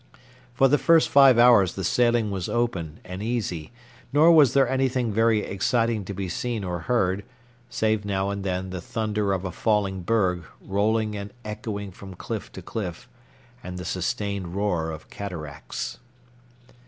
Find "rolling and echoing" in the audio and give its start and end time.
10.59-11.91